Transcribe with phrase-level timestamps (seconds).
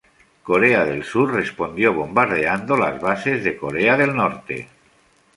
[0.49, 4.67] Corea del Sur respondió bombardeando las bases de Corea del Norte.